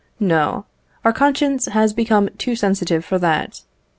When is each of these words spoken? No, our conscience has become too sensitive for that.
No, 0.19 0.65
our 1.05 1.13
conscience 1.13 1.65
has 1.67 1.93
become 1.93 2.29
too 2.39 2.55
sensitive 2.55 3.05
for 3.05 3.19
that. 3.19 3.61